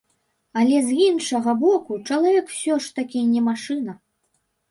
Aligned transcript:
Але 0.61 0.77
з 0.85 0.93
іншага 1.07 1.53
боку, 1.65 1.99
чалавек 2.09 2.45
усё 2.53 2.79
ж 2.87 2.97
такі 2.97 3.19
не 3.33 3.41
машына. 3.51 3.93